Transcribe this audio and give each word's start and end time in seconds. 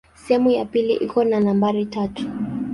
Sehemu 0.15 0.51
ya 0.51 0.65
pili 0.65 0.93
iko 0.93 1.23
na 1.23 1.39
nambari 1.39 1.85
tatu. 1.85 2.23